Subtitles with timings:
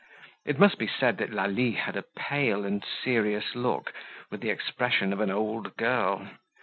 [0.47, 3.93] It must be said that Lalie had a pale and serious look,
[4.31, 6.27] with the expression of an old girl.